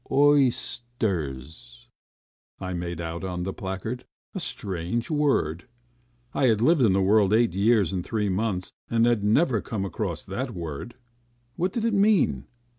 [0.11, 1.87] "Oysters..."
[2.67, 4.05] I made out on the placard.
[4.33, 5.65] A strange word!
[6.33, 9.85] I had lived in the world eight years and three months, but had never come
[9.85, 10.95] across that word.
[11.55, 12.47] What did it mean?